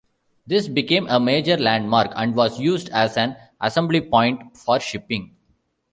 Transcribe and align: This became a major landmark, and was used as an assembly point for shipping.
This 0.47 0.67
became 0.67 1.07
a 1.09 1.19
major 1.19 1.57
landmark, 1.57 2.11
and 2.15 2.35
was 2.35 2.59
used 2.59 2.89
as 2.89 3.17
an 3.17 3.35
assembly 3.59 4.01
point 4.01 4.57
for 4.57 4.79
shipping. 4.79 5.35